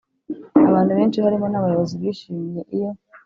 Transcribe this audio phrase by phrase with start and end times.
[0.69, 2.89] Abantu benshi harimo n abayobozi bishimiye iyo